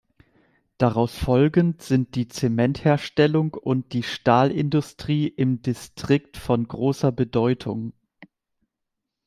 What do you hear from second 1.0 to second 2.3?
folgend sind die